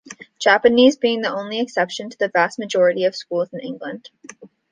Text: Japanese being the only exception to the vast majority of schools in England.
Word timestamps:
Japanese 0.41 0.97
being 0.97 1.21
the 1.21 1.31
only 1.31 1.59
exception 1.59 2.09
to 2.09 2.17
the 2.17 2.27
vast 2.33 2.57
majority 2.57 3.03
of 3.03 3.15
schools 3.15 3.49
in 3.53 3.59
England. 3.59 4.09